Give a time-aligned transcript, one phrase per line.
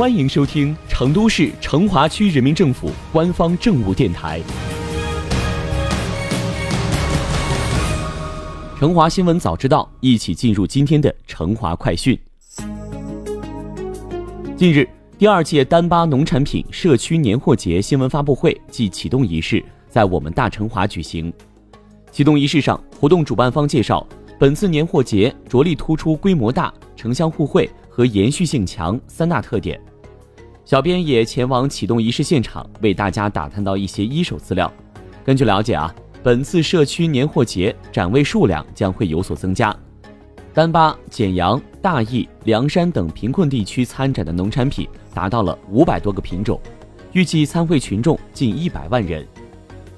[0.00, 4.40] 欢迎收听成都市成华区人民政府官方政务电台
[8.78, 12.18] 《成华新闻早知道》，一起进入今天的成华快讯。
[14.56, 21.30] 近日，第二届丹巴农产品社区年货节新闻发布会暨启动仪式在我们大成华举行。
[22.10, 24.06] 启动仪式上，活动主办方介绍，
[24.38, 29.78] 本次年货节着力突出规模大、城乡互惠和延续性强三大特点。
[30.64, 34.72] 小编也前往启动仪式现场，为大家打探到一些一手资料。
[35.24, 35.92] 根据了解啊，
[36.22, 39.74] 本次社区年货节展位数量将会有所增加。
[40.52, 46.60] 丹巴、简阳、大邑、凉山等贫困地区参展的农产品达到了五百多个品种，
[47.12, 49.26] 预计参会群众近一百万人。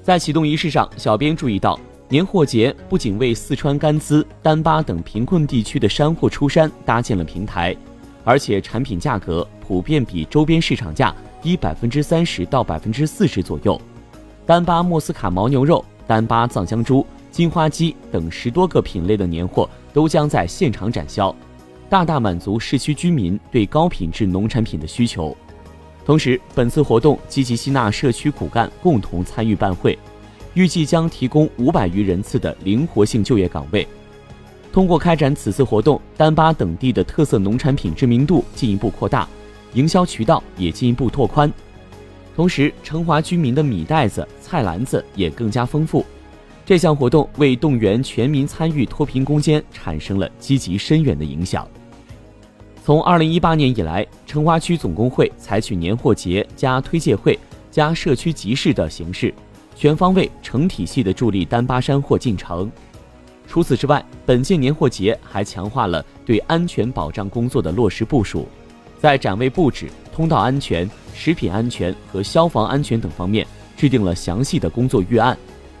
[0.01, 7.75] 在启动仪式上，小编注意到，年货节不仅为四川甘孜、丹巴等贫困地区的山货出山搭建了平台。
[8.23, 13.79] 而且产品价格普遍比周边市场价低百分之三十到百分之四十左右。
[14.45, 21.35] 丹巴莫斯卡牦牛肉、丹巴藏香猪、金花鸡等十多个品类的年货都将在现场展销，
[21.89, 25.35] 大大满足市区居民对高品质农产品的需求。
[26.05, 29.97] 同时，本次活动积极吸纳社区骨干共同参与办会，
[30.53, 33.87] 预计将提供五百余人次的灵活性就业岗位。
[34.73, 39.29] 通过开展此次活动，丹巴等地的特色农产品知名度进一步扩大，
[39.75, 41.53] 营销渠道也进一步拓宽。
[42.35, 46.03] 同时，成华居民的米袋子、菜篮子也更加丰富。
[46.65, 51.67] 这项活动为动员全民参与脱贫攻坚产生了积极深远的影响。
[52.83, 57.37] 从二零一八年以来，成华区总工会采取年货节加推介会
[57.69, 59.31] 加社区集市的形式，
[59.75, 62.71] 全方位、成体系的助力丹巴山货进城。
[63.53, 68.47] 除此之外，本届年货节还强化了对安全保障工作的落实部署，
[68.99, 73.45] 在展位布置、通道安全、食品安全和消防安全等方面
[73.77, 75.37] 制定了详细的工作预案，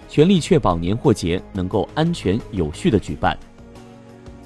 [0.07, 3.35] 全力确保年货节能够安全有序的举办。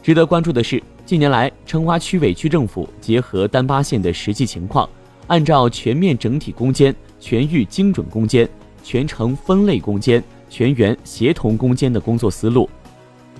[0.02, 4.90] 值得关注的是，近年来成华区委区政府结合丹巴县的实际情况，
[5.28, 8.48] 按照全面整体攻坚、全域精准攻坚、
[8.82, 12.70] 全程分类攻坚、全员协同攻坚的工作思路。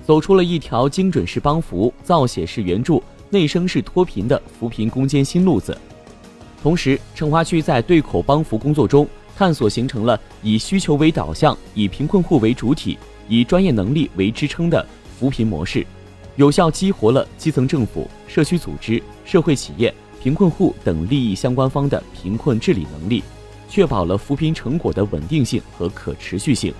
[0.08, 5.76] 走出了一条精准式帮扶、造血式援助、内生式脱贫的扶贫攻坚新路子。
[6.62, 12.96] 同时，成华区在对口帮扶工作中，探索形成了以需求为导向、以贫困户为主体、
[13.28, 14.82] 以专业能力为支撑的
[15.20, 15.86] 扶贫模式，
[16.36, 23.22] 有效激活了基层政府、社区组织、社会企业、贫困户等利益相关方的贫困治理能力，
[23.68, 26.72] 确保了扶贫成果的稳定性和可持续性。